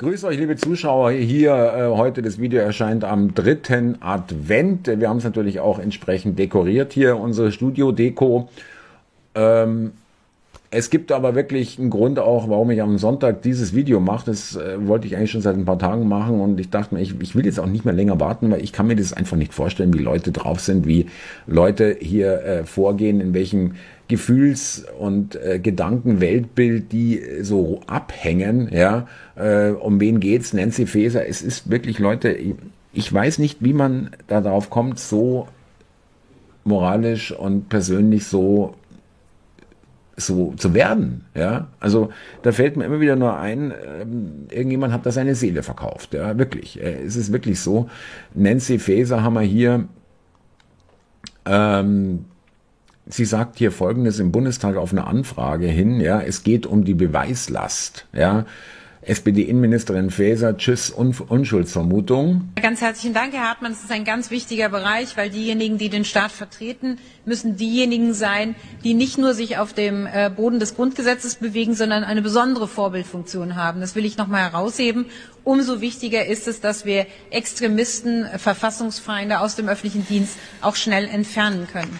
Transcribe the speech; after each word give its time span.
Grüß 0.00 0.24
euch, 0.24 0.38
liebe 0.38 0.56
Zuschauer. 0.56 1.10
Hier 1.10 1.52
äh, 1.52 1.94
heute 1.94 2.22
das 2.22 2.40
Video 2.40 2.58
erscheint 2.58 3.04
am 3.04 3.34
dritten 3.34 4.00
Advent. 4.00 4.86
Wir 4.86 5.10
haben 5.10 5.18
es 5.18 5.24
natürlich 5.24 5.60
auch 5.60 5.78
entsprechend 5.78 6.38
dekoriert 6.38 6.94
hier, 6.94 7.18
unsere 7.18 7.52
Studio-Deko. 7.52 8.48
Ähm, 9.34 9.92
es 10.72 10.90
gibt 10.90 11.10
aber 11.10 11.34
wirklich 11.34 11.78
einen 11.78 11.90
Grund 11.90 12.20
auch, 12.20 12.48
warum 12.48 12.70
ich 12.70 12.80
am 12.80 12.96
Sonntag 12.96 13.42
dieses 13.42 13.74
Video 13.74 13.98
mache. 13.98 14.26
Das 14.26 14.54
äh, 14.54 14.86
wollte 14.86 15.08
ich 15.08 15.16
eigentlich 15.16 15.32
schon 15.32 15.40
seit 15.40 15.56
ein 15.56 15.64
paar 15.64 15.80
Tagen 15.80 16.06
machen 16.06 16.40
und 16.40 16.60
ich 16.60 16.70
dachte 16.70 16.94
mir, 16.94 17.00
ich, 17.00 17.20
ich 17.20 17.34
will 17.34 17.44
jetzt 17.44 17.58
auch 17.58 17.66
nicht 17.66 17.84
mehr 17.84 17.94
länger 17.94 18.20
warten, 18.20 18.50
weil 18.50 18.62
ich 18.62 18.72
kann 18.72 18.86
mir 18.86 18.94
das 18.94 19.12
einfach 19.12 19.36
nicht 19.36 19.52
vorstellen, 19.52 19.92
wie 19.94 20.02
Leute 20.02 20.30
drauf 20.30 20.60
sind, 20.60 20.86
wie 20.86 21.06
Leute 21.48 21.96
hier 22.00 22.44
äh, 22.44 22.64
vorgehen, 22.64 23.20
in 23.20 23.34
welchem 23.34 23.72
Gefühls- 24.06 24.86
und 24.98 25.34
äh, 25.36 25.58
Gedankenweltbild 25.58 26.92
die 26.92 27.20
so 27.42 27.80
abhängen. 27.88 28.68
Ja, 28.72 29.08
äh, 29.34 29.70
um 29.70 29.98
wen 29.98 30.20
geht's? 30.20 30.52
Nancy 30.52 30.86
Faeser. 30.86 31.26
Es 31.26 31.42
ist 31.42 31.70
wirklich 31.70 31.98
Leute. 31.98 32.36
Ich 32.92 33.12
weiß 33.12 33.38
nicht, 33.38 33.58
wie 33.60 33.72
man 33.72 34.10
da 34.28 34.40
drauf 34.40 34.70
kommt, 34.70 35.00
so 35.00 35.48
moralisch 36.64 37.32
und 37.32 37.68
persönlich 37.68 38.26
so 38.26 38.74
so 40.26 40.52
zu 40.56 40.74
werden. 40.74 41.24
Ja, 41.34 41.68
also 41.80 42.10
da 42.42 42.52
fällt 42.52 42.76
mir 42.76 42.84
immer 42.84 43.00
wieder 43.00 43.16
nur 43.16 43.38
ein, 43.38 43.72
ähm, 44.00 44.46
irgendjemand 44.50 44.92
hat 44.92 45.06
da 45.06 45.12
seine 45.12 45.34
Seele 45.34 45.62
verkauft. 45.62 46.14
Ja, 46.14 46.38
wirklich. 46.38 46.80
Äh, 46.80 47.02
es 47.02 47.16
ist 47.16 47.32
wirklich 47.32 47.60
so. 47.60 47.88
Nancy 48.34 48.78
Faeser 48.78 49.22
haben 49.22 49.34
wir 49.34 49.42
hier. 49.42 49.88
Ähm, 51.46 52.26
sie 53.06 53.24
sagt 53.24 53.58
hier 53.58 53.72
Folgendes 53.72 54.18
im 54.18 54.32
Bundestag 54.32 54.76
auf 54.76 54.92
eine 54.92 55.06
Anfrage 55.06 55.66
hin. 55.66 56.00
Ja, 56.00 56.20
es 56.20 56.42
geht 56.42 56.66
um 56.66 56.84
die 56.84 56.94
Beweislast. 56.94 58.06
Ja, 58.12 58.44
SPD-Innenministerin 59.02 60.10
Faeser, 60.10 60.58
tschüss, 60.58 60.92
Un 60.94 61.14
Unschuldsvermutung. 61.26 62.50
Ganz 62.60 62.82
herzlichen 62.82 63.14
Dank, 63.14 63.32
Herr 63.32 63.48
Hartmann. 63.48 63.72
Es 63.72 63.82
ist 63.82 63.90
ein 63.90 64.04
ganz 64.04 64.30
wichtiger 64.30 64.68
Bereich, 64.68 65.16
weil 65.16 65.30
diejenigen, 65.30 65.78
die 65.78 65.88
den 65.88 66.04
Staat 66.04 66.32
vertreten, 66.32 66.98
müssen 67.24 67.56
diejenigen 67.56 68.12
sein, 68.12 68.56
die 68.84 68.92
nicht 68.92 69.16
nur 69.16 69.32
sich 69.32 69.56
auf 69.56 69.72
dem 69.72 70.06
äh, 70.06 70.28
Boden 70.28 70.60
des 70.60 70.76
Grundgesetzes 70.76 71.36
bewegen, 71.36 71.74
sondern 71.74 72.04
eine 72.04 72.20
besondere 72.20 72.68
Vorbildfunktion 72.68 73.56
haben. 73.56 73.80
Das 73.80 73.94
will 73.94 74.04
ich 74.04 74.18
noch 74.18 74.26
mal 74.26 74.42
herausheben. 74.42 75.06
Umso 75.44 75.80
wichtiger 75.80 76.26
ist 76.26 76.46
es, 76.46 76.60
dass 76.60 76.84
wir 76.84 77.06
Extremisten, 77.30 78.26
Verfassungsfeinde 78.36 79.40
aus 79.40 79.56
dem 79.56 79.68
öffentlichen 79.68 80.06
Dienst 80.06 80.36
auch 80.60 80.76
schnell 80.76 81.06
entfernen 81.06 81.66
können. 81.72 81.98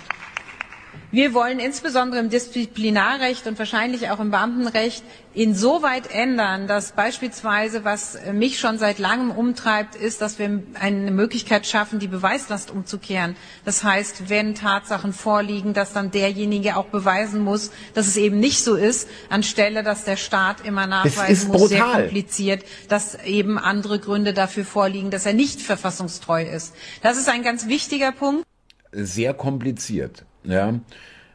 Wir 1.12 1.34
wollen 1.34 1.58
insbesondere 1.58 2.20
im 2.20 2.30
Disziplinarrecht 2.30 3.48
und 3.48 3.58
wahrscheinlich 3.58 4.11
auch 4.11 4.20
im 4.20 4.30
Beamtenrecht 4.30 5.03
insoweit 5.34 6.08
ändern, 6.12 6.69
dass 6.69 6.92
beispielsweise, 6.92 7.84
was 7.84 8.16
mich 8.33 8.61
schon 8.61 8.78
seit 8.78 9.00
langem 9.00 9.33
umtreibt, 9.33 9.97
ist, 9.97 10.20
dass 10.20 10.38
wir 10.38 10.62
eine 10.75 11.11
Möglichkeit 11.11 11.66
schaffen, 11.66 11.98
die 11.98 12.06
Beweislast 12.06 12.70
umzukehren. 12.70 13.34
Das 13.64 13.83
heißt, 13.83 14.28
wenn 14.28 14.55
Tatsachen 14.55 15.12
vorliegen, 15.12 15.75
dass 15.75 15.92
dann 15.92 16.12
derjenige 16.12 16.77
auch 16.77 16.86
beweisen 16.86 17.42
muss, 17.42 17.72
dass 17.94 18.06
es 18.06 18.16
eben 18.16 18.38
nicht 18.38 18.62
so 18.62 18.77
ist, 18.77 19.08
anstelle, 19.31 19.83
dass 19.83 20.05
der 20.05 20.16
Staat 20.16 20.64
immer 20.64 20.86
nachweisen 20.86 21.50
muss, 21.50 21.70
sehr 21.70 21.83
kompliziert, 21.83 22.64
dass 22.88 23.16
eben 23.25 23.58
andere 23.58 23.98
Gründe 23.98 24.33
dafür 24.33 24.64
vorliegen, 24.64 25.11
dass 25.11 25.27
er 25.27 25.33
nicht 25.33 25.61
verfassungstreu 25.61 26.44
ist. 26.44 26.72
Das 27.03 27.19
ist 27.19 27.28
ein 27.28 27.42
ganz 27.42 27.66
wichtiger 27.66 28.12
Punkt. 28.12 28.44
Sehr 28.92 29.34
kompliziert. 29.34 30.25
Ja. 30.44 30.74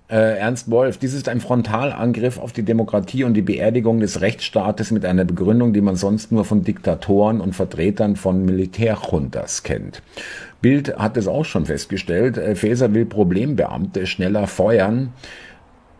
Äh, 0.07 0.37
Ernst 0.37 0.69
Wolf, 0.69 0.99
dies 0.99 1.15
ist 1.15 1.27
ein 1.27 1.41
Frontalangriff 1.41 2.37
auf 2.37 2.53
die 2.53 2.61
Demokratie 2.61 3.23
und 3.23 3.33
die 3.33 3.41
Beerdigung 3.41 3.99
des 3.99 4.21
Rechtsstaates 4.21 4.91
mit 4.91 5.03
einer 5.03 5.25
Begründung, 5.25 5.73
die 5.73 5.81
man 5.81 5.95
sonst 5.95 6.31
nur 6.31 6.45
von 6.45 6.63
Diktatoren 6.63 7.41
und 7.41 7.53
Vertretern 7.53 8.15
von 8.15 8.45
Militärjuntas 8.45 9.63
kennt. 9.63 10.03
Bild 10.61 10.97
hat 10.97 11.17
es 11.17 11.27
auch 11.27 11.45
schon 11.45 11.65
festgestellt, 11.65 12.37
äh, 12.37 12.55
Faeser 12.55 12.93
will 12.93 13.05
Problembeamte 13.05 14.05
schneller 14.05 14.45
feuern. 14.45 15.11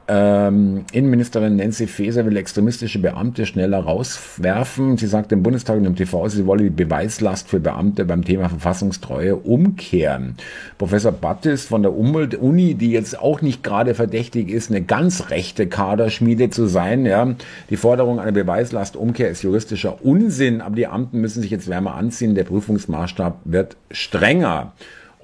Ähm, 0.07 0.85
Innenministerin 0.91 1.55
Nancy 1.55 1.87
Faeser 1.87 2.25
will 2.25 2.37
extremistische 2.37 2.99
Beamte 2.99 3.47
schneller 3.47 3.79
rauswerfen. 3.79 4.97
Sie 4.97 5.07
sagt 5.07 5.31
im 5.31 5.41
Bundestag 5.41 5.77
und 5.77 5.85
im 5.85 5.95
TV, 5.95 6.27
sie 6.29 6.45
wolle 6.45 6.65
die 6.65 6.69
Beweislast 6.69 7.49
für 7.49 7.59
Beamte 7.59 8.05
beim 8.05 8.23
Thema 8.23 8.49
Verfassungstreue 8.49 9.35
umkehren. 9.35 10.35
Professor 10.77 11.11
Battis 11.11 11.65
von 11.65 11.81
der 11.81 11.95
Umwelt-Uni, 11.95 12.75
die 12.75 12.91
jetzt 12.91 13.17
auch 13.17 13.41
nicht 13.41 13.63
gerade 13.63 13.95
verdächtig 13.95 14.49
ist, 14.49 14.69
eine 14.69 14.83
ganz 14.83 15.31
rechte 15.31 15.65
Kaderschmiede 15.65 16.51
zu 16.51 16.67
sein, 16.67 17.07
ja, 17.07 17.33
die 17.71 17.77
Forderung 17.77 18.19
einer 18.19 18.31
Beweislastumkehr 18.31 19.29
ist 19.31 19.41
juristischer 19.41 20.05
Unsinn, 20.05 20.61
aber 20.61 20.75
die 20.75 20.83
Beamten 20.83 21.19
müssen 21.19 21.41
sich 21.41 21.49
jetzt 21.49 21.67
wärmer 21.67 21.95
anziehen, 21.95 22.35
der 22.35 22.43
Prüfungsmaßstab 22.43 23.39
wird 23.45 23.75
strenger 23.89 24.73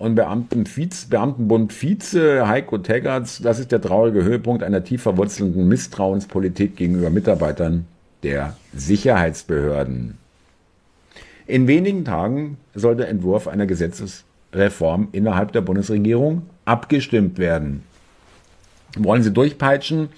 und 0.01 0.15
Beamten 0.15 0.65
Vize, 0.65 1.07
Beamtenbund 1.09 1.71
Vize 1.71 2.47
Heiko 2.47 2.79
Teggerts, 2.79 3.39
das 3.41 3.59
ist 3.59 3.71
der 3.71 3.81
traurige 3.81 4.23
Höhepunkt 4.23 4.63
einer 4.63 4.83
tief 4.83 5.03
verwurzelnden 5.03 5.67
Misstrauenspolitik 5.67 6.75
gegenüber 6.75 7.11
Mitarbeitern 7.11 7.85
der 8.23 8.55
Sicherheitsbehörden. 8.73 10.17
In 11.45 11.67
wenigen 11.67 12.03
Tagen 12.03 12.57
soll 12.73 12.95
der 12.95 13.09
Entwurf 13.09 13.47
einer 13.47 13.67
Gesetzesreform 13.67 15.09
innerhalb 15.11 15.51
der 15.51 15.61
Bundesregierung 15.61 16.43
abgestimmt 16.65 17.37
werden. 17.37 17.83
Wollen 18.97 19.21
Sie 19.21 19.31
durchpeitschen? 19.31 20.09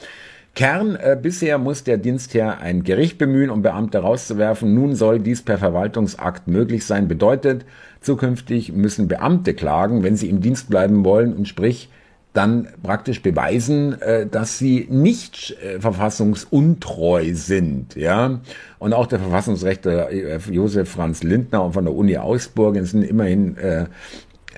Kern, 0.56 0.96
äh, 0.96 1.18
bisher 1.20 1.58
muss 1.58 1.84
der 1.84 1.98
Dienstherr 1.98 2.60
ein 2.62 2.84
Gericht 2.84 3.18
bemühen, 3.18 3.50
um 3.50 3.64
Beamte 3.64 3.98
rauszuwerfen. 3.98 4.74
Nun 4.76 4.96
soll 4.96 5.20
dies 5.20 5.42
per 5.42 5.58
Verwaltungsakt 5.58 6.48
möglich 6.48 6.86
sein. 6.86 7.08
Bedeutet, 7.08 7.66
zukünftig 8.04 8.72
müssen 8.72 9.08
Beamte 9.08 9.54
klagen, 9.54 10.04
wenn 10.04 10.16
sie 10.16 10.30
im 10.30 10.42
Dienst 10.42 10.70
bleiben 10.70 11.04
wollen 11.04 11.34
und 11.34 11.48
sprich 11.48 11.90
dann 12.34 12.68
praktisch 12.82 13.22
beweisen, 13.22 14.02
äh, 14.02 14.26
dass 14.26 14.58
sie 14.58 14.88
nicht 14.90 15.56
äh, 15.64 15.80
verfassungsuntreu 15.80 17.34
sind, 17.36 17.96
ja. 17.96 18.42
Und 18.80 18.94
auch 18.94 19.06
der 19.06 19.20
Verfassungsrechter 19.20 20.12
äh, 20.12 20.40
Josef 20.50 20.90
Franz 20.90 21.22
Lindner 21.22 21.72
von 21.72 21.86
der 21.86 21.94
Uni 21.94 22.18
Augsburg 22.18 22.76
sind 22.82 23.04
immerhin 23.04 23.56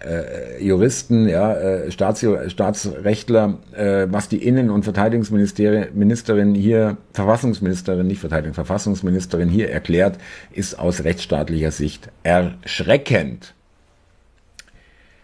äh, 0.03 0.63
Juristen, 0.63 1.27
ja, 1.27 1.53
äh, 1.53 1.91
Staats, 1.91 2.25
Staatsrechtler, 2.47 3.59
äh, 3.73 4.07
was 4.09 4.29
die 4.29 4.45
Innen- 4.45 4.69
und 4.69 4.83
Verteidigungsministerin 4.83 6.55
hier, 6.55 6.97
Verfassungsministerin, 7.13 8.07
nicht 8.07 8.19
Verteidigung, 8.19 8.53
Verfassungsministerin 8.53 9.49
hier 9.49 9.69
erklärt, 9.69 10.17
ist 10.51 10.77
aus 10.77 11.03
rechtsstaatlicher 11.03 11.71
Sicht 11.71 12.09
erschreckend. 12.23 13.53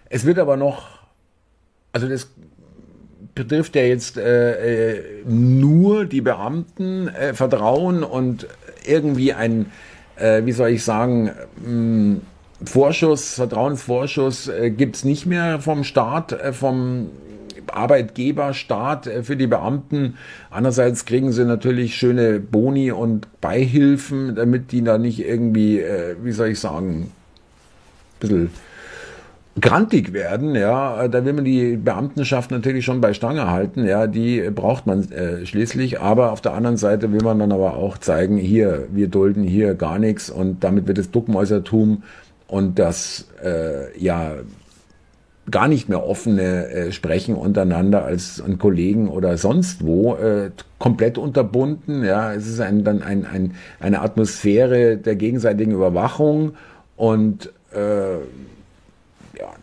Es 0.10 0.26
wird 0.26 0.40
aber 0.40 0.58
noch, 0.58 0.88
also 1.92 2.08
das 2.08 2.30
betrifft 3.34 3.76
ja 3.76 3.84
jetzt 3.84 4.18
äh, 4.18 4.94
äh 4.94 5.04
nur 5.26 6.06
die 6.06 6.22
Beamten, 6.22 7.08
äh, 7.08 7.34
Vertrauen 7.34 8.04
und 8.04 8.48
irgendwie 8.86 9.34
ein, 9.34 9.68
äh, 10.18 10.44
wie 10.46 10.52
soll 10.52 10.70
ich 10.70 10.84
sagen, 10.84 11.32
mh, 11.64 11.66
hm, 11.66 12.22
Vorschuss, 12.64 13.36
Vertrauensvorschuss 13.36 14.48
äh, 14.48 14.70
gibt's 14.70 15.04
nicht 15.04 15.26
mehr 15.26 15.60
vom 15.60 15.84
Staat, 15.84 16.32
äh, 16.32 16.54
vom 16.54 17.10
Arbeitgeberstaat 17.68 19.08
äh, 19.08 19.24
für 19.24 19.36
die 19.36 19.48
Beamten. 19.48 20.18
Andererseits 20.50 21.06
kriegen 21.06 21.32
sie 21.32 21.46
natürlich 21.46 21.96
schöne 21.96 22.40
Boni 22.40 22.92
und 22.92 23.28
Beihilfen, 23.42 24.36
damit 24.36 24.72
die 24.72 24.84
da 24.84 24.98
nicht 24.98 25.20
irgendwie, 25.26 25.80
äh, 25.80 26.16
wie 26.22 26.32
soll 26.32 26.50
ich 26.50 26.60
sagen, 26.60 27.02
ein 27.02 27.12
bisschen 28.20 28.52
grantig 29.60 30.14
werden, 30.14 30.56
ja, 30.56 31.10
da 31.10 31.26
will 31.26 31.34
man 31.34 31.44
die 31.44 31.76
Beamtenschaft 31.76 32.52
natürlich 32.52 32.86
schon 32.86 33.02
bei 33.02 33.14
Stange 33.14 33.50
halten, 33.50 33.86
ja, 33.86 34.08
die 34.08 34.50
braucht 34.50 34.88
man 34.88 35.12
äh, 35.12 35.46
schließlich, 35.46 36.00
aber 36.00 36.32
auf 36.32 36.40
der 36.40 36.54
anderen 36.54 36.78
Seite 36.78 37.12
will 37.12 37.22
man 37.22 37.40
dann 37.40 37.52
aber 37.52 37.76
auch 37.76 37.98
zeigen, 37.98 38.38
hier, 38.38 38.88
wir 38.94 39.10
dulden 39.10 39.44
hier 39.44 39.76
gar 39.76 40.00
nichts 40.00 40.30
und 40.30 40.64
damit 40.64 40.88
wird 40.88 41.00
das 41.00 41.12
Duckmäusertum 41.12 42.04
und 42.52 42.80
das 42.80 43.30
äh, 43.42 43.98
ja 43.98 44.36
gar 45.50 45.70
nicht 45.70 45.88
mehr 45.88 46.06
offene 46.06 46.68
äh, 46.68 46.92
Sprechen 46.92 47.36
untereinander 47.36 48.04
als 48.04 48.42
an 48.42 48.60
Kollegen 48.60 49.08
oder 49.08 49.38
sonst 49.38 49.86
wo 49.86 50.16
äh, 50.16 50.52
komplett 50.78 51.18
unterbunden. 51.18 52.04
Ja, 52.04 52.34
es 52.34 52.48
ist 52.48 52.60
ein, 52.60 52.84
dann 52.84 53.02
ein, 53.04 53.26
ein, 53.26 53.56
eine 53.80 54.02
Atmosphäre 54.02 54.98
der 54.98 55.16
gegenseitigen 55.16 55.72
Überwachung 55.72 56.56
und 56.98 57.54
äh, 57.74 58.16
ja, 59.40 59.54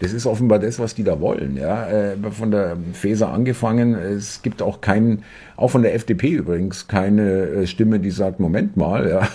das 0.00 0.12
ist 0.12 0.26
offenbar 0.26 0.58
das, 0.58 0.78
was 0.78 0.94
die 0.94 1.04
da 1.04 1.20
wollen. 1.20 1.56
Ja, 1.56 1.88
äh, 1.88 2.16
von 2.30 2.50
der 2.50 2.76
Feser 2.92 3.32
angefangen. 3.32 3.94
Es 3.94 4.42
gibt 4.42 4.60
auch 4.60 4.80
keinen, 4.80 5.24
auch 5.56 5.68
von 5.68 5.82
der 5.82 5.94
FDP 5.94 6.30
übrigens, 6.30 6.86
keine 6.86 7.30
äh, 7.30 7.66
Stimme, 7.66 7.98
die 7.98 8.10
sagt, 8.10 8.38
Moment 8.38 8.76
mal. 8.76 9.08
Ja. 9.08 9.28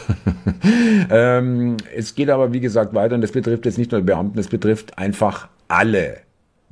ähm, 1.10 1.78
es 1.96 2.14
geht 2.14 2.30
aber, 2.30 2.54
wie 2.54 2.60
gesagt, 2.60 2.94
weiter 2.94 3.16
und 3.16 3.22
das 3.22 3.32
betrifft 3.32 3.66
jetzt 3.66 3.78
nicht 3.78 3.92
nur 3.92 4.02
Beamten, 4.02 4.38
es 4.38 4.50
betrifft 4.50 4.98
einfach 4.98 5.48
alle. 5.68 6.18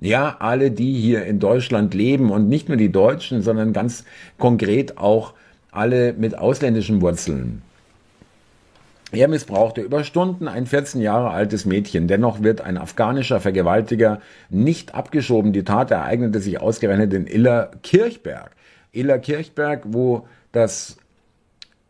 Ja, 0.02 0.38
alle, 0.40 0.72
die 0.72 0.94
hier 0.94 1.26
in 1.26 1.40
Deutschland 1.40 1.94
leben 1.94 2.32
und 2.32 2.48
nicht 2.48 2.70
nur 2.70 2.78
die 2.78 2.92
Deutschen, 2.92 3.42
sondern 3.42 3.74
ganz 3.74 4.06
konkret 4.38 4.98
auch 4.98 5.34
alle 5.72 6.14
mit 6.14 6.38
ausländischen 6.38 7.02
Wurzeln. 7.02 7.62
Er 9.12 9.28
missbrauchte 9.28 9.82
über 9.82 10.04
Stunden 10.04 10.48
ein 10.48 10.68
14 10.68 11.02
Jahre 11.02 11.32
altes 11.32 11.66
Mädchen. 11.66 12.08
Dennoch 12.08 12.44
wird 12.44 12.62
ein 12.62 12.78
afghanischer 12.78 13.40
Vergewaltiger 13.40 14.22
nicht 14.50 14.94
abgeschoben. 14.94 15.52
Die 15.52 15.64
Tat 15.64 15.90
ereignete 15.90 16.40
sich 16.40 16.62
ausgerechnet 16.62 17.14
in 17.14 17.26
Iller 17.26 17.72
Kirchberg. 17.82 18.52
Iller 18.92 19.18
Kirchberg, 19.18 19.82
wo 19.88 20.28
das 20.52 20.98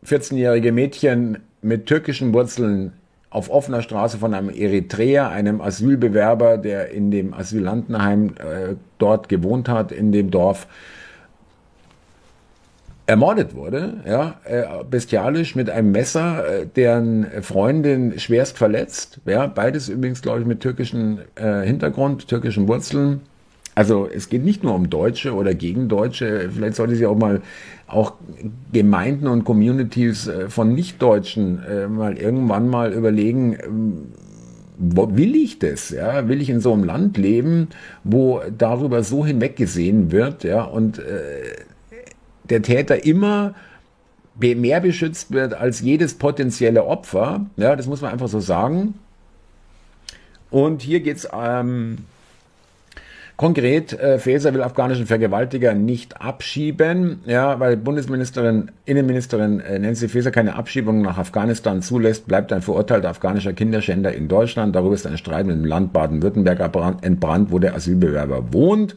14-jährige 0.06 0.72
Mädchen 0.72 1.38
mit 1.60 1.86
türkischen 1.86 2.32
Wurzeln 2.32 2.92
auf 3.28 3.50
offener 3.50 3.82
Straße 3.82 4.18
von 4.18 4.32
einem 4.32 4.48
Eritreer, 4.48 5.28
einem 5.28 5.60
Asylbewerber, 5.60 6.56
der 6.56 6.90
in 6.90 7.10
dem 7.10 7.34
Asylantenheim 7.34 8.34
äh, 8.38 8.74
dort 8.98 9.28
gewohnt 9.28 9.68
hat, 9.68 9.92
in 9.92 10.10
dem 10.10 10.30
Dorf, 10.30 10.66
ermordet 13.06 13.54
wurde, 13.54 13.94
ja, 14.06 14.40
äh, 14.44 14.64
bestialisch 14.88 15.56
mit 15.56 15.68
einem 15.68 15.90
Messer, 15.90 16.44
äh, 16.46 16.66
deren 16.66 17.26
Freundin 17.42 18.18
schwerst 18.18 18.56
verletzt, 18.56 19.20
ja, 19.26 19.46
beides 19.46 19.88
übrigens, 19.88 20.22
glaube 20.22 20.40
ich, 20.40 20.46
mit 20.46 20.60
türkischen 20.60 21.18
äh, 21.34 21.62
Hintergrund, 21.62 22.28
türkischen 22.28 22.68
Wurzeln. 22.68 23.20
Also 23.74 24.08
es 24.12 24.28
geht 24.28 24.44
nicht 24.44 24.62
nur 24.62 24.74
um 24.74 24.90
Deutsche 24.90 25.34
oder 25.34 25.54
gegen 25.54 25.88
Deutsche, 25.88 26.50
vielleicht 26.54 26.76
sollte 26.76 26.94
sich 26.96 27.06
auch 27.06 27.16
mal 27.16 27.40
auch 27.86 28.14
Gemeinden 28.72 29.26
und 29.26 29.44
Communities 29.44 30.28
äh, 30.28 30.48
von 30.48 30.74
Nichtdeutschen 30.74 31.62
äh, 31.64 31.88
mal 31.88 32.16
irgendwann 32.16 32.68
mal 32.68 32.92
überlegen, 32.92 33.56
ähm, 33.64 34.12
will 34.80 35.34
ich 35.34 35.58
das? 35.58 35.90
Ja, 35.90 36.28
will 36.28 36.40
ich 36.40 36.48
in 36.48 36.60
so 36.60 36.72
einem 36.72 36.84
Land 36.84 37.18
leben, 37.18 37.68
wo 38.04 38.40
darüber 38.56 39.02
so 39.02 39.26
hinweggesehen 39.26 40.10
wird, 40.10 40.44
ja, 40.44 40.62
und 40.62 40.98
äh, 40.98 41.02
der 42.50 42.62
Täter 42.62 43.04
immer 43.04 43.54
mehr 44.38 44.80
beschützt 44.80 45.32
wird 45.32 45.54
als 45.54 45.80
jedes 45.80 46.14
potenzielle 46.14 46.84
Opfer. 46.84 47.46
Ja, 47.56 47.76
das 47.76 47.86
muss 47.86 48.00
man 48.00 48.12
einfach 48.12 48.28
so 48.28 48.40
sagen. 48.40 48.94
Und 50.50 50.82
hier 50.82 51.00
geht's 51.00 51.28
ähm, 51.32 51.98
konkret, 53.36 53.92
äh, 53.92 54.18
Faeser 54.18 54.52
will 54.52 54.62
afghanischen 54.62 55.06
Vergewaltiger 55.06 55.74
nicht 55.74 56.20
abschieben, 56.20 57.20
ja, 57.24 57.60
weil 57.60 57.76
Bundesministerin, 57.76 58.70
Innenministerin 58.84 59.60
äh, 59.60 59.78
Nancy 59.78 60.08
Faeser 60.08 60.30
keine 60.30 60.56
Abschiebung 60.56 61.02
nach 61.02 61.18
Afghanistan 61.18 61.82
zulässt, 61.82 62.26
bleibt 62.26 62.52
ein 62.52 62.62
verurteilter 62.62 63.08
afghanischer 63.08 63.52
Kinderschänder 63.52 64.12
in 64.12 64.28
Deutschland. 64.28 64.74
Darüber 64.74 64.94
ist 64.94 65.06
ein 65.06 65.18
Streit 65.18 65.46
im 65.48 65.64
Land 65.64 65.92
Baden-Württemberg 65.92 66.60
entbrannt, 67.02 67.52
wo 67.52 67.58
der 67.58 67.74
Asylbewerber 67.74 68.52
wohnt. 68.52 68.96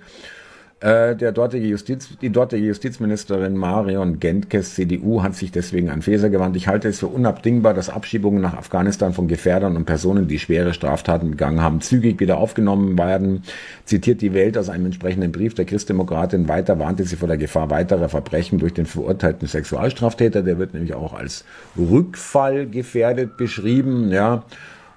Äh, 0.83 1.15
der 1.15 1.31
dortige 1.31 1.65
Justiz, 1.65 2.09
die 2.21 2.29
dortige 2.29 2.65
Justizministerin 2.65 3.55
Marion 3.55 4.19
Gentkes, 4.19 4.75
CDU, 4.75 5.23
hat 5.23 5.33
sich 5.33 5.49
deswegen 5.49 5.89
an 5.89 6.01
Feser 6.01 6.29
gewandt. 6.29 6.57
Ich 6.57 6.67
halte 6.67 6.89
es 6.89 6.99
für 6.99 7.07
unabdingbar, 7.07 7.73
dass 7.73 7.87
Abschiebungen 7.87 8.41
nach 8.41 8.57
Afghanistan 8.57 9.13
von 9.13 9.29
Gefährdern 9.29 9.77
und 9.77 9.85
Personen, 9.85 10.27
die 10.27 10.39
schwere 10.39 10.73
Straftaten 10.73 11.31
begangen 11.31 11.61
haben, 11.61 11.79
zügig 11.79 12.19
wieder 12.19 12.37
aufgenommen 12.37 12.97
werden. 12.97 13.43
Zitiert 13.85 14.19
die 14.19 14.33
Welt 14.33 14.57
aus 14.57 14.67
einem 14.67 14.87
entsprechenden 14.87 15.31
Brief 15.31 15.53
der 15.53 15.63
Christdemokratin 15.63 16.49
weiter, 16.49 16.77
warnte 16.79 17.05
sie 17.05 17.15
vor 17.15 17.29
der 17.29 17.37
Gefahr 17.37 17.69
weiterer 17.69 18.09
Verbrechen 18.09 18.59
durch 18.59 18.73
den 18.73 18.85
verurteilten 18.85 19.47
Sexualstraftäter. 19.47 20.43
Der 20.43 20.59
wird 20.59 20.73
nämlich 20.73 20.95
auch 20.95 21.13
als 21.13 21.45
Rückfall 21.77 22.67
gefährdet 22.67 23.37
beschrieben, 23.37 24.11
ja. 24.11 24.43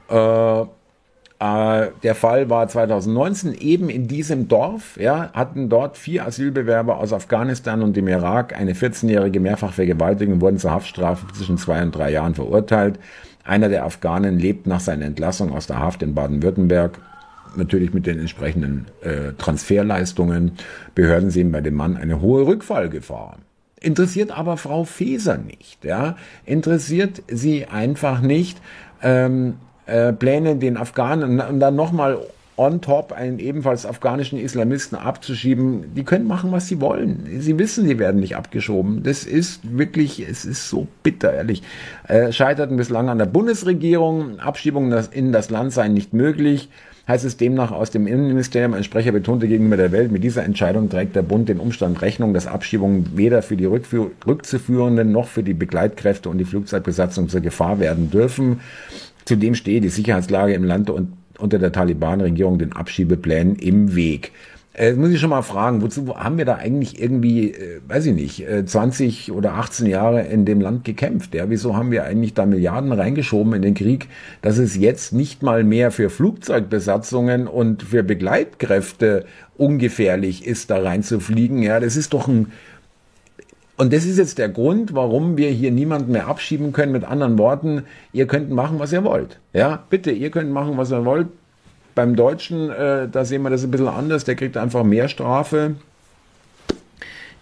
Äh, 0.09 0.67
äh, 1.39 1.89
der 2.03 2.15
Fall 2.15 2.49
war 2.49 2.67
2019 2.67 3.55
eben 3.55 3.91
in 3.91 4.09
diesem 4.09 4.49
Dorf, 4.49 4.99
ja, 4.99 5.31
hatten 5.35 5.69
dort 5.69 5.99
vier 5.99 6.27
Asylbewerber 6.27 6.99
aus 6.99 7.13
Afghanistan 7.13 7.83
und 7.83 7.97
dem 7.97 8.09
Irak 8.09 8.59
eine 8.59 8.73
14-jährige 8.73 9.41
Mehrfachvergewaltigung 9.41 10.41
wurden 10.41 10.59
zur 10.59 10.71
Haftstrafe 10.71 11.27
zwischen 11.35 11.59
zwei 11.59 11.83
und 11.83 11.95
drei 11.95 12.11
Jahren 12.11 12.35
verurteilt. 12.35 12.99
Einer 13.45 13.69
der 13.69 13.85
Afghanen 13.85 14.39
lebt 14.39 14.67
nach 14.67 14.81
seiner 14.81 15.05
Entlassung 15.05 15.53
aus 15.53 15.67
der 15.67 15.79
Haft 15.79 16.03
in 16.03 16.15
Baden-Württemberg 16.15 16.99
natürlich 17.55 17.93
mit 17.93 18.07
den 18.07 18.19
entsprechenden 18.19 18.87
äh, 19.03 19.33
Transferleistungen. 19.39 20.53
Behörden 20.95 21.31
sehen 21.31 21.53
bei 21.53 21.61
dem 21.61 21.75
Mann 21.75 21.97
eine 21.97 22.21
hohe 22.21 22.47
Rückfallgefahr. 22.47 23.39
Interessiert 23.81 24.31
aber 24.31 24.57
Frau 24.57 24.85
Feser 24.85 25.37
nicht, 25.37 25.85
ja? 25.85 26.17
Interessiert 26.45 27.23
sie 27.29 27.67
einfach 27.67 28.21
nicht, 28.21 28.59
ähm, 29.03 29.57
äh, 29.87 30.13
Pläne, 30.13 30.57
den 30.57 30.77
Afghanen 30.77 31.41
und 31.41 31.61
dann 31.61 31.77
nochmal 31.77 32.19
on 32.57 32.81
top 32.81 33.13
einen 33.13 33.39
ebenfalls 33.39 33.85
afghanischen 33.85 34.39
Islamisten 34.39 34.97
abzuschieben, 34.97 35.95
die 35.95 36.05
können 36.05 36.27
machen, 36.27 36.53
was 36.53 36.69
sie 36.69 36.81
wollen. 36.81 37.27
Sie 37.39 37.59
wissen, 37.59 37.87
sie 37.87 37.99
werden 37.99 38.21
nicht 38.21 38.37
abgeschoben. 38.37 39.03
Das 39.03 39.25
ist 39.25 39.61
wirklich, 39.77 40.27
es 40.27 40.45
ist 40.45 40.69
so 40.71 40.87
bitter, 41.03 41.35
ehrlich. 41.35 41.63
Äh, 42.09 42.33
scheiterten 42.33 42.77
bislang 42.77 43.09
an 43.11 43.19
der 43.19 43.27
Bundesregierung. 43.27 44.41
Abschiebungen 44.41 45.07
in 45.11 45.33
das 45.33 45.51
Land 45.51 45.73
seien 45.73 45.93
nicht 45.93 46.15
möglich. 46.15 46.71
Heißt 47.09 47.25
es 47.25 47.37
demnach 47.37 47.71
aus 47.71 47.93
dem 47.93 48.09
Innenministerium, 48.09 48.75
ein 48.75 48.83
Sprecher 48.83 49.13
betonte 49.13 49.47
gegenüber 49.47 49.77
der 49.77 49.93
Welt, 49.93 50.11
mit 50.11 50.25
dieser 50.25 50.43
Entscheidung 50.43 50.91
trägt 50.91 51.15
der 51.15 51.23
Bund 51.23 51.49
den 51.49 51.61
Umstand 51.61 52.03
Rechnung, 52.03 52.35
dass 52.35 52.49
Abschiebungen 52.49 53.17
weder 53.17 53.43
für 53.43 53.57
die 53.57 53.65
Rückführ 53.65 54.11
Rückzuführenden 54.27 55.13
noch 55.13 55.29
für 55.29 55.45
die 55.45 55.55
Begleitkräfte 55.55 56.29
und 56.29 56.39
die 56.39 56.45
Flugzeugbesatzung 56.45 57.29
zur 57.29 57.43
Gefahr 57.43 57.79
werden 57.79 58.11
dürfen. 58.11 58.59
Zudem 59.27 59.55
stehe 59.55 59.81
die 59.81 59.89
Sicherheitslage 59.89 60.55
im 60.55 60.65
Land 60.65 60.89
und 60.89 61.13
unter 61.39 61.59
der 61.59 61.73
Taliban-Regierung 61.73 62.59
den 62.59 62.73
Abschiebeplänen 62.73 63.57
im 63.57 63.95
Weg. 63.95 64.33
Äh, 64.73 64.93
muss 64.93 65.11
ich 65.11 65.21
schon 65.21 65.31
mal 65.31 65.43
fragen, 65.43 65.81
wozu 65.81 66.19
haben 66.19 66.37
wir 66.37 66.45
da 66.45 66.57
eigentlich 66.57 67.01
irgendwie, 67.01 67.53
äh, 67.53 67.81
weiß 67.89 68.07
ich 68.07 68.15
nicht, 68.15 68.47
äh, 68.47 68.65
20 68.65 69.33
oder 69.33 69.55
18 69.55 69.87
Jahre 69.87 70.23
in 70.23 70.45
dem 70.45 70.61
Land 70.61 70.85
gekämpft? 70.85 71.35
Ja, 71.35 71.49
wieso 71.49 71.75
haben 71.75 71.91
wir 71.91 72.05
eigentlich 72.05 72.35
da 72.35 72.45
Milliarden 72.45 72.93
reingeschoben 72.93 73.55
in 73.55 73.63
den 73.63 73.73
Krieg, 73.73 74.09
dass 74.43 74.59
es 74.59 74.77
jetzt 74.77 75.15
nicht 75.15 75.43
mal 75.43 75.65
mehr 75.65 75.91
für 75.91 76.11
Flugzeugbesatzungen 76.11 77.47
und 77.47 77.85
für 77.85 78.03
Begleitkräfte 78.03 79.25
ungefährlich 79.57 80.47
ist, 80.47 80.69
da 80.69 80.83
reinzufliegen? 80.83 81.63
Ja, 81.63 81.81
das 81.81 81.97
ist 81.97 82.13
doch 82.13 82.29
ein 82.29 82.53
und 83.77 83.93
das 83.93 84.05
ist 84.05 84.19
jetzt 84.19 84.39
der 84.39 84.49
Grund, 84.49 84.95
warum 84.95 85.37
wir 85.37 85.51
hier 85.51 85.71
niemanden 85.71 86.13
mehr 86.13 86.29
abschieben 86.29 86.73
können. 86.73 86.93
Mit 86.93 87.05
anderen 87.05 87.39
Worten, 87.39 87.83
ihr 88.13 88.27
könnt 88.27 88.51
machen, 88.51 88.79
was 88.79 88.93
ihr 88.93 89.05
wollt. 89.05 89.39
Ja, 89.53 89.85
bitte, 89.91 90.11
ihr 90.13 90.31
könnt 90.31 90.51
machen, 90.51 90.79
was 90.79 90.91
ihr 90.91 91.05
wollt. 91.05 91.29
Beim 91.95 92.17
Deutschen, 92.17 92.71
äh, 92.71 93.09
da 93.09 93.25
sehen 93.25 93.43
wir 93.43 93.51
das 93.51 93.65
ein 93.65 93.71
bisschen 93.71 93.89
anders. 93.89 94.25
Der 94.25 94.35
kriegt 94.35 94.57
einfach 94.57 94.83
mehr 94.83 95.09
Strafe. 95.09 95.77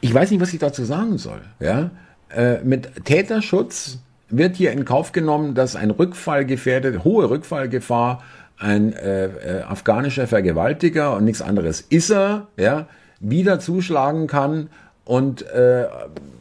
Ich 0.00 0.12
weiß 0.12 0.30
nicht, 0.30 0.40
was 0.40 0.52
ich 0.52 0.58
dazu 0.58 0.84
sagen 0.84 1.18
soll. 1.18 1.40
Ja, 1.60 1.90
äh, 2.34 2.58
mit 2.64 3.04
Täterschutz 3.04 3.98
wird 4.28 4.56
hier 4.56 4.72
in 4.72 4.84
Kauf 4.84 5.12
genommen, 5.12 5.54
dass 5.54 5.76
ein 5.76 5.90
Rückfall 5.90 6.44
gefährdet, 6.44 7.04
hohe 7.04 7.30
Rückfallgefahr, 7.30 8.22
ein 8.58 8.92
äh, 8.92 9.26
äh, 9.26 9.62
afghanischer 9.62 10.26
Vergewaltiger 10.26 11.16
und 11.16 11.24
nichts 11.24 11.42
anderes 11.42 11.80
ist 11.80 12.10
er, 12.10 12.48
ja, 12.56 12.86
wieder 13.20 13.60
zuschlagen 13.60 14.26
kann 14.26 14.68
und 15.04 15.42
äh, 15.42 15.86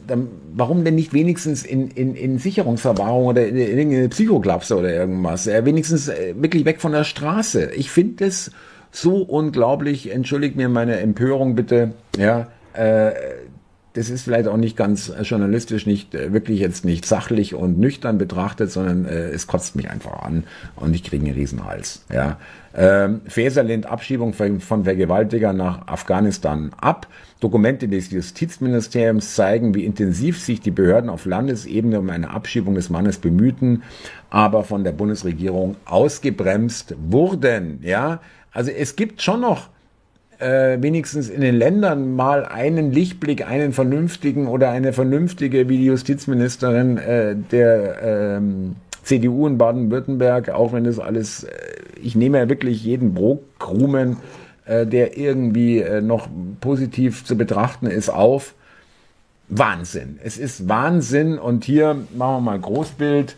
dann, 0.06 0.28
warum 0.54 0.84
denn 0.84 0.94
nicht 0.94 1.12
wenigstens 1.12 1.64
in, 1.64 1.88
in, 1.90 2.14
in 2.14 2.38
Sicherungsverwahrung 2.38 3.26
oder 3.26 3.46
in, 3.46 3.56
in 3.56 3.78
irgendeine 3.78 4.08
Psychoklapse 4.08 4.76
oder 4.76 4.92
irgendwas? 4.92 5.46
Ja, 5.46 5.64
wenigstens 5.64 6.08
äh, 6.08 6.34
wirklich 6.36 6.64
weg 6.64 6.80
von 6.80 6.92
der 6.92 7.04
Straße. 7.04 7.72
Ich 7.74 7.90
finde 7.90 8.26
es 8.26 8.50
so 8.90 9.22
unglaublich, 9.22 10.12
entschuldigt 10.12 10.56
mir 10.56 10.68
meine 10.68 10.98
Empörung 11.00 11.54
bitte, 11.54 11.92
ja, 12.16 12.48
äh, 12.74 13.12
das 13.94 14.10
ist 14.10 14.24
vielleicht 14.24 14.48
auch 14.48 14.56
nicht 14.56 14.76
ganz 14.76 15.12
journalistisch, 15.22 15.86
nicht 15.86 16.14
äh, 16.14 16.32
wirklich 16.32 16.60
jetzt 16.60 16.84
nicht 16.84 17.06
sachlich 17.06 17.54
und 17.54 17.78
nüchtern 17.78 18.18
betrachtet, 18.18 18.70
sondern 18.70 19.06
äh, 19.06 19.28
es 19.28 19.46
kotzt 19.46 19.76
mich 19.76 19.88
einfach 19.88 20.22
an 20.22 20.44
und 20.76 20.94
ich 20.94 21.04
kriege 21.04 21.24
einen 21.24 21.34
Riesenhals. 21.34 22.04
Ja. 22.12 22.38
Ähm, 22.76 23.20
Faeser 23.28 23.62
lehnt 23.62 23.86
Abschiebung 23.86 24.32
von 24.32 24.60
Vergewaltigern 24.60 25.56
nach 25.56 25.86
Afghanistan 25.86 26.72
ab. 26.80 27.06
Dokumente 27.38 27.86
des 27.86 28.10
Justizministeriums 28.10 29.34
zeigen, 29.34 29.74
wie 29.74 29.84
intensiv 29.84 30.40
sich 30.40 30.60
die 30.60 30.72
Behörden 30.72 31.08
auf 31.08 31.24
Landesebene 31.24 32.00
um 32.00 32.10
eine 32.10 32.30
Abschiebung 32.30 32.74
des 32.74 32.90
Mannes 32.90 33.18
bemühten, 33.18 33.84
aber 34.28 34.64
von 34.64 34.82
der 34.82 34.92
Bundesregierung 34.92 35.76
ausgebremst 35.84 36.96
wurden. 36.98 37.78
Ja, 37.82 38.20
also 38.50 38.72
es 38.72 38.96
gibt 38.96 39.22
schon 39.22 39.42
noch 39.42 39.68
äh, 40.44 40.82
wenigstens 40.82 41.30
in 41.30 41.40
den 41.40 41.54
Ländern 41.54 42.14
mal 42.14 42.44
einen 42.44 42.92
Lichtblick, 42.92 43.48
einen 43.48 43.72
vernünftigen 43.72 44.46
oder 44.46 44.70
eine 44.70 44.92
vernünftige, 44.92 45.68
wie 45.68 45.78
die 45.78 45.86
Justizministerin 45.86 46.98
äh, 46.98 47.34
der 47.34 48.02
ähm, 48.02 48.76
CDU 49.02 49.46
in 49.46 49.56
Baden-Württemberg, 49.56 50.50
auch 50.50 50.74
wenn 50.74 50.84
das 50.84 50.98
alles, 50.98 51.44
äh, 51.44 51.50
ich 52.02 52.14
nehme 52.14 52.38
ja 52.38 52.48
wirklich 52.48 52.84
jeden 52.84 53.14
Brokkrumen, 53.14 54.18
äh, 54.66 54.86
der 54.86 55.16
irgendwie 55.16 55.78
äh, 55.78 56.02
noch 56.02 56.28
positiv 56.60 57.24
zu 57.24 57.36
betrachten 57.36 57.86
ist, 57.86 58.10
auf. 58.10 58.54
Wahnsinn. 59.48 60.18
Es 60.22 60.38
ist 60.38 60.68
Wahnsinn 60.68 61.38
und 61.38 61.64
hier 61.64 61.94
machen 62.16 62.36
wir 62.36 62.40
mal 62.40 62.60
Großbild. 62.60 63.36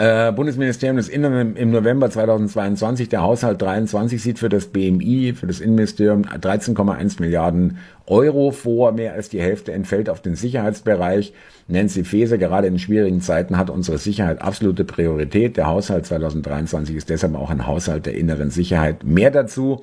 Äh, 0.00 0.30
Bundesministerium 0.30 0.96
des 0.96 1.08
Inneren 1.08 1.56
im 1.56 1.72
November 1.72 2.08
2022, 2.08 3.08
der 3.08 3.22
Haushalt 3.22 3.60
23 3.60 4.22
sieht 4.22 4.38
für 4.38 4.48
das 4.48 4.66
BMI, 4.66 5.34
für 5.34 5.48
das 5.48 5.58
Innenministerium 5.58 6.22
13,1 6.22 7.20
Milliarden 7.20 7.78
Euro 8.06 8.52
vor. 8.52 8.92
Mehr 8.92 9.14
als 9.14 9.28
die 9.28 9.40
Hälfte 9.40 9.72
entfällt 9.72 10.08
auf 10.08 10.22
den 10.22 10.36
Sicherheitsbereich. 10.36 11.32
Nancy 11.66 12.04
Faeser, 12.04 12.38
gerade 12.38 12.68
in 12.68 12.78
schwierigen 12.78 13.20
Zeiten 13.20 13.56
hat 13.56 13.70
unsere 13.70 13.98
Sicherheit 13.98 14.40
absolute 14.40 14.84
Priorität. 14.84 15.56
Der 15.56 15.66
Haushalt 15.66 16.06
2023 16.06 16.94
ist 16.94 17.10
deshalb 17.10 17.34
auch 17.34 17.50
ein 17.50 17.66
Haushalt 17.66 18.06
der 18.06 18.14
inneren 18.14 18.50
Sicherheit. 18.50 19.02
Mehr 19.02 19.32
dazu. 19.32 19.82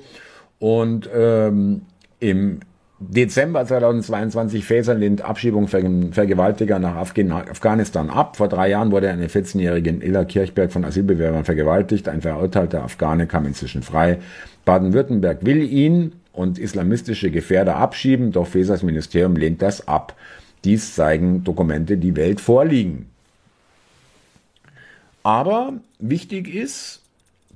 Und 0.58 1.10
ähm, 1.14 1.82
im 2.20 2.60
Dezember 2.98 3.66
2022 3.66 4.64
Faeser 4.64 4.94
lehnt 4.94 5.20
Abschiebung 5.20 5.68
Vergewaltiger 5.68 6.78
nach 6.78 6.96
Afghanistan 6.96 8.08
ab. 8.08 8.36
Vor 8.38 8.48
drei 8.48 8.70
Jahren 8.70 8.90
wurde 8.90 9.10
eine 9.10 9.26
14-jährige 9.26 9.90
Illa 9.90 10.24
Kirchberg 10.24 10.72
von 10.72 10.82
Asylbewerbern 10.82 11.44
vergewaltigt. 11.44 12.08
Ein 12.08 12.22
verurteilter 12.22 12.82
Afghane 12.82 13.26
kam 13.26 13.44
inzwischen 13.44 13.82
frei. 13.82 14.18
Baden-Württemberg 14.64 15.44
will 15.44 15.62
ihn 15.62 16.12
und 16.32 16.58
islamistische 16.58 17.30
Gefährder 17.30 17.76
abschieben, 17.76 18.32
doch 18.32 18.46
Fesers 18.46 18.82
Ministerium 18.82 19.36
lehnt 19.36 19.60
das 19.60 19.86
ab. 19.86 20.16
Dies 20.64 20.94
zeigen 20.94 21.44
Dokumente, 21.44 21.98
die 21.98 22.16
Welt 22.16 22.40
vorliegen. 22.40 23.10
Aber 25.22 25.74
wichtig 25.98 26.48
ist, 26.48 27.02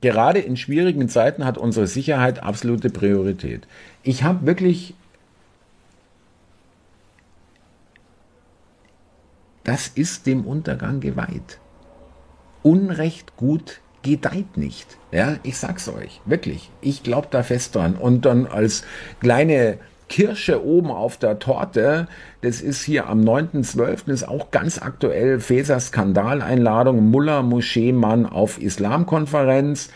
gerade 0.02 0.40
in 0.40 0.58
schwierigen 0.58 1.08
Zeiten 1.08 1.46
hat 1.46 1.56
unsere 1.56 1.86
Sicherheit 1.86 2.42
absolute 2.42 2.90
Priorität. 2.90 3.66
Ich 4.02 4.22
habe 4.22 4.46
wirklich 4.46 4.94
das 9.64 9.88
ist 9.88 10.26
dem 10.26 10.44
Untergang 10.44 11.00
geweiht. 11.00 11.58
Unrecht 12.62 13.36
gut 13.36 13.80
gedeiht 14.02 14.56
nicht. 14.56 14.96
Ja, 15.12 15.36
ich 15.42 15.58
sag's 15.58 15.88
euch, 15.88 16.20
wirklich. 16.24 16.70
Ich 16.80 17.02
glaube 17.02 17.28
da 17.30 17.42
fest 17.42 17.74
dran. 17.74 17.96
Und 17.96 18.24
dann 18.24 18.46
als 18.46 18.84
kleine 19.20 19.78
Kirsche 20.08 20.64
oben 20.64 20.90
auf 20.90 21.18
der 21.18 21.38
Torte, 21.38 22.08
das 22.40 22.60
ist 22.60 22.82
hier 22.82 23.08
am 23.08 23.20
9.12. 23.20 24.10
ist 24.10 24.28
auch 24.28 24.50
ganz 24.50 24.80
aktuell 24.82 25.38
Feser 25.38 25.78
Skandaleinladung, 25.78 27.10
Mullah 27.10 27.42
Moscheemann 27.42 28.26
auf 28.26 28.60
Islamkonferenz. 28.60 29.90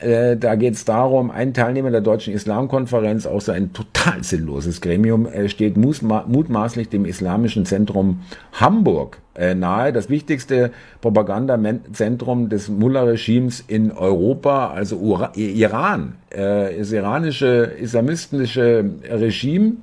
Äh, 0.00 0.36
da 0.36 0.56
geht 0.56 0.74
es 0.74 0.84
darum, 0.84 1.30
ein 1.30 1.54
Teilnehmer 1.54 1.90
der 1.90 2.00
Deutschen 2.00 2.34
Islamkonferenz, 2.34 3.26
auch 3.26 3.40
so 3.40 3.52
ein 3.52 3.72
total 3.72 4.24
sinnloses 4.24 4.80
Gremium, 4.80 5.26
äh, 5.26 5.48
steht 5.48 5.76
mutmaßlich 5.76 6.88
dem 6.88 7.04
Islamischen 7.04 7.64
Zentrum 7.64 8.22
Hamburg 8.52 9.18
äh, 9.36 9.54
nahe. 9.54 9.92
Das 9.92 10.08
wichtigste 10.08 10.72
Propagandazentrum 11.00 12.48
des 12.48 12.68
Mullah-Regimes 12.68 13.64
in 13.68 13.92
Europa, 13.92 14.70
also 14.70 15.28
Iran, 15.36 16.14
das 16.30 16.90
iranische 16.90 17.72
islamistische 17.80 18.90
Regime. 19.08 19.74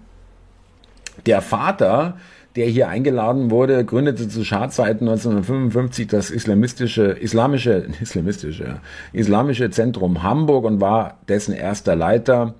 Der 1.25 1.41
Vater 1.41 2.17
der 2.55 2.67
hier 2.67 2.89
eingeladen 2.89 3.51
wurde, 3.51 3.85
gründete 3.85 4.27
zu 4.27 4.43
Schadzeiten 4.43 5.07
1955 5.07 6.07
das 6.07 6.31
islamistische, 6.31 7.11
islamische, 7.11 7.87
islamistische, 8.01 8.79
islamische 9.13 9.69
Zentrum 9.69 10.23
Hamburg 10.23 10.65
und 10.65 10.81
war 10.81 11.19
dessen 11.27 11.53
erster 11.53 11.95
Leiter. 11.95 12.55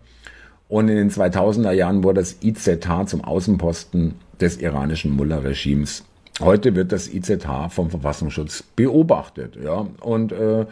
Und 0.70 0.88
in 0.88 0.96
den 0.96 1.12
2000er 1.12 1.74
Jahren 1.74 2.04
wurde 2.04 2.22
das 2.22 2.38
IZH 2.42 3.08
zum 3.08 3.24
Außenposten 3.24 4.16
des 4.40 4.58
iranischen 4.58 5.12
Mullah-Regimes. 5.12 6.06
Heute 6.40 6.76
wird 6.76 6.94
das 6.94 7.14
IZH 7.14 7.70
vom 7.70 7.90
Verfassungsschutz 7.90 8.64
beobachtet, 8.76 9.58
ja. 9.62 9.86
Und 10.00 10.32
äh, 10.32 10.66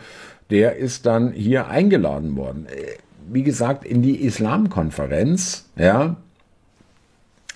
der 0.49 0.77
ist 0.77 1.05
dann 1.05 1.33
hier 1.33 1.67
eingeladen 1.67 2.37
worden. 2.37 2.65
Äh, 2.67 2.97
wie 3.31 3.43
gesagt, 3.43 3.85
in 3.85 4.01
die 4.01 4.23
Islamkonferenz, 4.23 5.69
ja, 5.77 6.15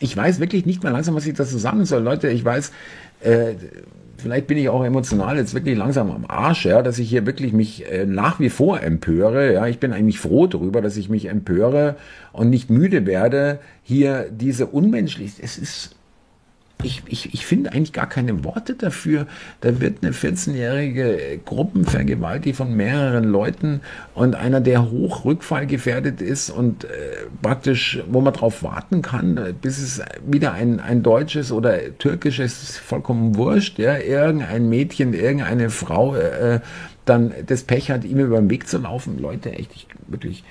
ich 0.04 0.16
weiß 0.18 0.42
wirklich 0.42 0.66
nicht 0.66 0.84
mehr 0.84 0.92
langsam, 0.92 1.16
was 1.16 1.26
ich 1.26 1.34
dazu 1.34 1.58
sagen 1.58 1.86
soll. 1.86 2.04
Leute, 2.04 2.28
ich 2.28 2.44
weiß, 2.44 2.72
äh, 3.22 3.54
vielleicht 4.18 4.48
bin 4.48 4.58
ich 4.58 4.68
auch 4.68 4.84
emotional 4.84 5.38
jetzt 5.38 5.54
wirklich 5.54 5.78
langsam 5.78 6.12
am 6.12 6.26
Arsch, 6.28 6.66
ja, 6.66 6.82
dass 6.82 7.00
ich 7.00 7.10
hier 7.10 7.26
wirklich 7.26 7.54
mich 7.54 7.90
äh, 7.90 8.06
nach 8.06 8.40
wie 8.42 8.50
vor 8.50 8.82
empöre. 8.82 9.54
Ja, 9.54 9.66
ich 9.68 9.80
bin 9.80 9.94
eigentlich 9.94 10.20
froh 10.20 10.46
darüber, 10.48 10.82
dass 10.82 10.98
ich 10.98 11.08
mich 11.08 11.28
empöre 11.28 11.96
und 12.34 12.50
nicht 12.50 12.70
müde 12.70 13.06
werde, 13.06 13.60
hier 13.82 14.28
diese 14.30 14.66
unmenschlich, 14.66 15.36
es 15.42 15.58
ist 15.58 15.96
ich, 16.84 17.02
ich, 17.08 17.34
ich 17.34 17.46
finde 17.46 17.72
eigentlich 17.72 17.94
gar 17.94 18.08
keine 18.08 18.44
Worte 18.44 18.75
dafür. 18.75 19.28
Da 19.62 19.80
wird 19.80 20.04
eine 20.04 20.13
14-jährige 20.13 21.40
Gruppenvergewaltigung 21.46 22.56
von 22.56 22.75
mehreren 22.75 23.24
Leuten 23.25 23.82
und 24.13 24.36
einer, 24.36 24.62
der 24.62 24.92
hoch 24.92 25.25
rückfallgefährdet 25.25 26.22
ist 26.22 26.50
und 26.50 26.86
äh, 26.86 26.88
praktisch, 27.42 28.04
wo 28.10 28.22
man 28.22 28.34
drauf 28.34 28.63
warten 28.63 29.02
kann, 29.02 29.56
bis 29.62 29.80
es 29.80 30.02
wieder 30.25 30.54
ein, 30.54 30.80
ein 30.80 31.04
deutsches 31.04 31.52
oder 31.52 31.98
türkisches, 31.98 32.78
vollkommen 32.78 33.36
wurscht, 33.36 33.80
ja, 33.80 33.98
irgendein 33.98 34.70
Mädchen, 34.70 35.13
irgendeine 35.13 35.70
Frau, 35.70 36.16
äh, 36.16 36.60
dann 37.06 37.34
das 37.46 37.64
Pech 37.64 37.92
hat, 37.92 38.04
ihm 38.06 38.20
über 38.20 38.38
den 38.38 38.50
Weg 38.50 38.68
zu 38.68 38.78
laufen. 38.78 39.20
Leute, 39.20 39.52
echt, 39.52 39.72
ich, 39.76 39.88
wirklich. 40.08 40.44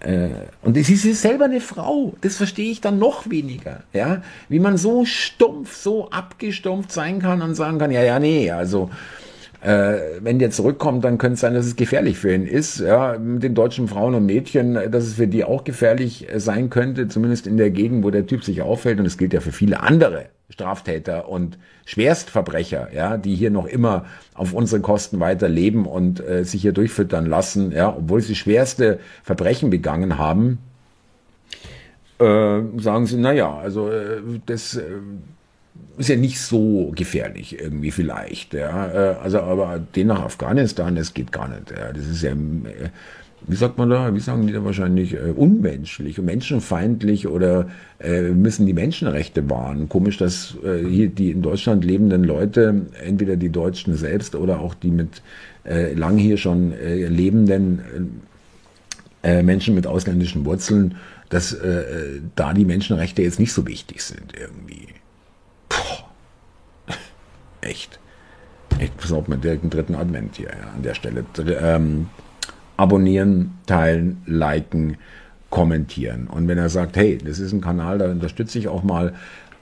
Äh, 0.00 0.28
und 0.62 0.76
es 0.76 0.88
ist 0.88 1.20
selber 1.20 1.46
eine 1.46 1.60
Frau. 1.60 2.14
Das 2.20 2.36
verstehe 2.36 2.70
ich 2.70 2.80
dann 2.80 2.98
noch 2.98 3.28
weniger. 3.28 3.82
Ja, 3.92 4.22
wie 4.48 4.60
man 4.60 4.76
so 4.76 5.04
stumpf, 5.04 5.76
so 5.76 6.10
abgestumpft 6.10 6.92
sein 6.92 7.20
kann 7.20 7.42
und 7.42 7.54
sagen 7.54 7.78
kann, 7.78 7.90
ja, 7.90 8.02
ja, 8.02 8.18
nee, 8.18 8.50
also 8.50 8.90
äh, 9.62 10.20
wenn 10.20 10.38
der 10.38 10.50
zurückkommt, 10.50 11.04
dann 11.04 11.18
könnte 11.18 11.34
es 11.34 11.40
sein, 11.40 11.54
dass 11.54 11.66
es 11.66 11.76
gefährlich 11.76 12.18
für 12.18 12.32
ihn 12.32 12.46
ist. 12.46 12.78
Ja, 12.78 13.18
mit 13.18 13.42
den 13.42 13.54
deutschen 13.54 13.88
Frauen 13.88 14.14
und 14.14 14.26
Mädchen, 14.26 14.74
dass 14.74 15.04
es 15.04 15.14
für 15.14 15.26
die 15.26 15.44
auch 15.44 15.64
gefährlich 15.64 16.28
sein 16.36 16.70
könnte, 16.70 17.08
zumindest 17.08 17.46
in 17.46 17.56
der 17.56 17.70
Gegend, 17.70 18.04
wo 18.04 18.10
der 18.10 18.26
Typ 18.26 18.44
sich 18.44 18.62
auffällt. 18.62 19.00
Und 19.00 19.06
es 19.06 19.18
gilt 19.18 19.32
ja 19.32 19.40
für 19.40 19.52
viele 19.52 19.80
andere 19.80 20.26
Straftäter 20.48 21.28
und 21.28 21.58
Schwerstverbrecher, 21.86 22.88
ja, 22.94 23.16
die 23.16 23.34
hier 23.34 23.50
noch 23.50 23.66
immer 23.66 24.06
auf 24.34 24.52
unsere 24.52 24.80
Kosten 24.80 25.18
weiter 25.18 25.48
leben 25.48 25.86
und 25.86 26.20
äh, 26.20 26.44
sich 26.44 26.62
hier 26.62 26.72
durchfüttern 26.72 27.26
lassen, 27.26 27.72
ja, 27.72 27.94
obwohl 27.96 28.20
sie 28.20 28.34
schwerste 28.34 29.00
Verbrechen 29.24 29.70
begangen 29.70 30.18
haben, 30.18 30.58
äh, 32.18 32.60
sagen 32.78 33.06
sie, 33.06 33.16
naja, 33.16 33.56
also 33.56 33.90
äh, 33.90 34.20
das 34.46 34.76
äh, 34.76 34.84
ist 35.98 36.08
ja 36.08 36.16
nicht 36.16 36.40
so 36.40 36.92
gefährlich 36.94 37.60
irgendwie 37.60 37.90
vielleicht, 37.90 38.54
ja, 38.54 38.86
äh, 38.86 39.16
also 39.16 39.40
aber 39.40 39.78
den 39.78 40.06
nach 40.06 40.22
Afghanistan, 40.22 40.94
das 40.94 41.12
geht 41.12 41.32
gar 41.32 41.48
nicht, 41.48 41.72
ja, 41.72 41.92
das 41.92 42.06
ist 42.06 42.22
ja 42.22 42.30
äh, 42.30 42.90
wie 43.42 43.56
sagt 43.56 43.78
man 43.78 43.90
da, 43.90 44.14
wie 44.14 44.20
sagen 44.20 44.46
die 44.46 44.52
da 44.52 44.64
wahrscheinlich, 44.64 45.14
äh, 45.14 45.32
unmenschlich 45.34 46.18
menschenfeindlich 46.18 47.28
oder 47.28 47.68
äh, 48.00 48.22
müssen 48.30 48.66
die 48.66 48.72
Menschenrechte 48.72 49.48
wahren. 49.48 49.88
Komisch, 49.88 50.16
dass 50.16 50.56
äh, 50.64 50.84
hier 50.88 51.08
die 51.08 51.30
in 51.30 51.42
Deutschland 51.42 51.84
lebenden 51.84 52.24
Leute, 52.24 52.86
entweder 53.04 53.36
die 53.36 53.50
Deutschen 53.50 53.94
selbst 53.96 54.34
oder 54.34 54.60
auch 54.60 54.74
die 54.74 54.90
mit 54.90 55.22
äh, 55.64 55.94
lang 55.94 56.18
hier 56.18 56.36
schon 56.36 56.72
äh, 56.72 57.06
lebenden 57.06 58.22
äh, 59.22 59.42
Menschen 59.42 59.74
mit 59.74 59.86
ausländischen 59.86 60.44
Wurzeln, 60.44 60.96
dass 61.28 61.52
äh, 61.52 62.20
da 62.34 62.52
die 62.52 62.64
Menschenrechte 62.64 63.22
jetzt 63.22 63.38
nicht 63.38 63.52
so 63.52 63.66
wichtig 63.66 64.02
sind 64.02 64.32
irgendwie. 64.38 64.88
Puh. 65.68 66.04
Echt. 67.60 67.98
Echt, 68.78 68.96
pass 68.96 69.12
auf, 69.12 69.26
mit 69.26 69.42
direkt 69.42 69.72
dritten 69.72 69.94
Advent 69.94 70.36
hier 70.36 70.48
ja, 70.48 70.72
an 70.74 70.82
der 70.82 70.94
Stelle. 70.94 71.24
Ähm, 71.60 72.08
abonnieren, 72.76 73.58
teilen, 73.66 74.22
liken, 74.26 74.96
kommentieren. 75.50 76.26
Und 76.26 76.48
wenn 76.48 76.58
er 76.58 76.68
sagt, 76.68 76.96
hey, 76.96 77.18
das 77.18 77.38
ist 77.38 77.52
ein 77.52 77.60
Kanal, 77.60 77.98
da 77.98 78.10
unterstütze 78.10 78.58
ich 78.58 78.68
auch 78.68 78.82
mal 78.82 79.14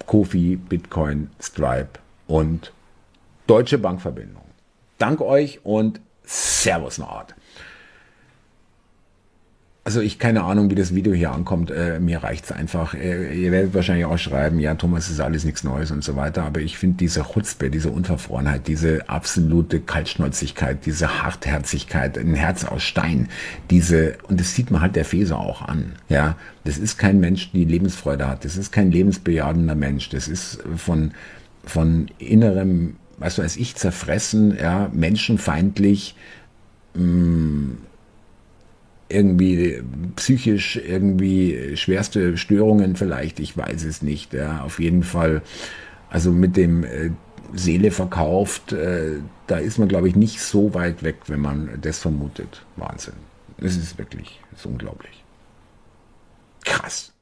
Kofi, 0.06 0.56
Bitcoin, 0.56 1.30
Stripe 1.40 2.00
und 2.26 2.72
Deutsche 3.46 3.78
Bankverbindung. 3.78 4.42
Dank 4.98 5.20
euch 5.20 5.60
und 5.64 6.00
Servus 6.24 6.98
Nord. 6.98 7.34
Also 9.94 10.04
ich 10.04 10.18
keine 10.18 10.42
Ahnung, 10.42 10.70
wie 10.70 10.74
das 10.74 10.92
Video 10.92 11.12
hier 11.12 11.30
ankommt. 11.30 11.70
Äh, 11.70 12.00
mir 12.00 12.24
reicht's 12.24 12.50
einfach. 12.50 12.94
Äh, 12.94 13.32
ihr 13.32 13.52
werdet 13.52 13.74
wahrscheinlich 13.74 14.06
auch 14.06 14.18
schreiben, 14.18 14.58
ja, 14.58 14.74
Thomas, 14.74 15.08
ist 15.08 15.20
alles 15.20 15.44
nichts 15.44 15.62
Neues 15.62 15.92
und 15.92 16.02
so 16.02 16.16
weiter. 16.16 16.42
Aber 16.42 16.60
ich 16.60 16.76
finde 16.78 16.96
diese 16.96 17.22
Chutzpe, 17.22 17.70
diese 17.70 17.90
Unverfrorenheit, 17.90 18.66
diese 18.66 19.08
absolute 19.08 19.78
Kaltschnäuzigkeit, 19.78 20.84
diese 20.84 21.22
Hartherzigkeit, 21.22 22.18
ein 22.18 22.34
Herz 22.34 22.64
aus 22.64 22.82
Stein, 22.82 23.28
diese, 23.70 24.16
und 24.26 24.40
das 24.40 24.56
sieht 24.56 24.72
man 24.72 24.80
halt 24.80 24.96
der 24.96 25.04
Feser 25.04 25.38
auch 25.38 25.62
an. 25.62 25.92
Ja, 26.08 26.34
das 26.64 26.76
ist 26.76 26.98
kein 26.98 27.20
Mensch, 27.20 27.52
die 27.52 27.64
Lebensfreude 27.64 28.26
hat. 28.26 28.44
Das 28.44 28.56
ist 28.56 28.72
kein 28.72 28.90
lebensbejahender 28.90 29.76
Mensch. 29.76 30.08
Das 30.08 30.26
ist 30.26 30.58
von, 30.76 31.12
von 31.64 32.08
innerem, 32.18 32.96
was 33.18 33.38
weiß 33.38 33.58
ich, 33.58 33.76
zerfressen, 33.76 34.58
ja, 34.60 34.90
menschenfeindlich, 34.92 36.16
mh, 36.94 37.04
mm, 37.04 37.78
irgendwie 39.08 39.82
psychisch 40.16 40.76
irgendwie 40.76 41.76
schwerste 41.76 42.36
Störungen 42.36 42.96
vielleicht, 42.96 43.40
ich 43.40 43.56
weiß 43.56 43.84
es 43.84 44.02
nicht. 44.02 44.32
Ja, 44.32 44.62
auf 44.62 44.80
jeden 44.80 45.02
Fall, 45.02 45.42
also 46.10 46.32
mit 46.32 46.56
dem 46.56 46.84
äh, 46.84 47.10
Seele 47.52 47.90
verkauft. 47.90 48.72
Äh, 48.72 49.18
da 49.46 49.58
ist 49.58 49.78
man, 49.78 49.88
glaube 49.88 50.08
ich, 50.08 50.16
nicht 50.16 50.40
so 50.40 50.74
weit 50.74 51.02
weg, 51.02 51.16
wenn 51.26 51.40
man 51.40 51.78
das 51.80 51.98
vermutet. 51.98 52.64
Wahnsinn. 52.76 53.14
Es 53.58 53.76
ist 53.76 53.98
wirklich, 53.98 54.40
es 54.52 54.60
ist 54.60 54.66
unglaublich. 54.66 55.24
Krass. 56.64 57.12